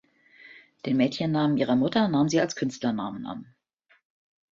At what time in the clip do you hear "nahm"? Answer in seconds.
2.07-2.27